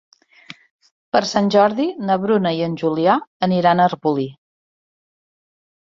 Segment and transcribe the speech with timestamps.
[1.15, 3.19] Per Sant Jordi na Bruna i en Julià
[3.49, 4.29] aniran a Arbolí.